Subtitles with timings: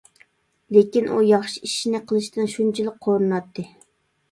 [0.77, 3.71] لېكىن ئۇ ياخشى ئىشنى قىلىشتىن شۇنچىلىك قورۇناتتى.